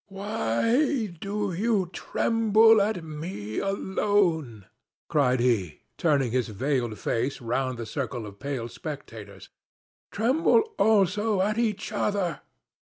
[0.07, 4.65] "Why do you tremble at me alone?"
[5.07, 9.49] cried he, turning his veiled face round the circle of pale spectators.
[10.11, 12.41] "Tremble also at each other.